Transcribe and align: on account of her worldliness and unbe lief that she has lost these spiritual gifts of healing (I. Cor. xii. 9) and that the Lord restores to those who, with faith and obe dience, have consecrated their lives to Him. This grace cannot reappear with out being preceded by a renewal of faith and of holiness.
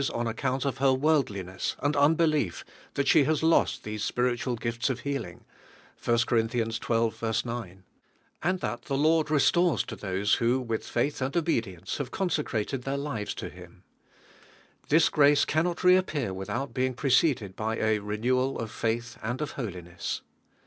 on 0.15 0.25
account 0.25 0.65
of 0.65 0.79
her 0.79 0.91
worldliness 0.91 1.75
and 1.77 1.93
unbe 1.93 2.27
lief 2.27 2.65
that 2.95 3.07
she 3.07 3.25
has 3.25 3.43
lost 3.43 3.83
these 3.83 4.03
spiritual 4.03 4.55
gifts 4.55 4.89
of 4.89 5.01
healing 5.01 5.45
(I. 6.07 6.17
Cor. 6.17 6.43
xii. 6.47 7.33
9) 7.45 7.83
and 8.41 8.59
that 8.61 8.81
the 8.85 8.97
Lord 8.97 9.29
restores 9.29 9.83
to 9.83 9.95
those 9.95 10.33
who, 10.41 10.59
with 10.59 10.87
faith 10.87 11.21
and 11.21 11.37
obe 11.37 11.49
dience, 11.61 11.97
have 11.97 12.09
consecrated 12.09 12.81
their 12.81 12.97
lives 12.97 13.35
to 13.35 13.49
Him. 13.49 13.83
This 14.89 15.07
grace 15.07 15.45
cannot 15.45 15.83
reappear 15.83 16.33
with 16.33 16.49
out 16.49 16.73
being 16.73 16.95
preceded 16.95 17.55
by 17.55 17.77
a 17.77 17.99
renewal 17.99 18.57
of 18.57 18.71
faith 18.71 19.19
and 19.21 19.39
of 19.39 19.51
holiness. 19.51 20.21